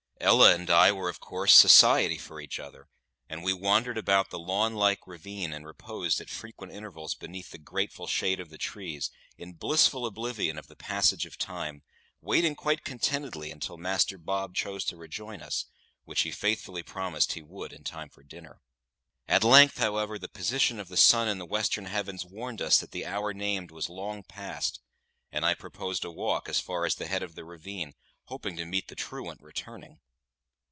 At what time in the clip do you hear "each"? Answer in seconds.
2.39-2.59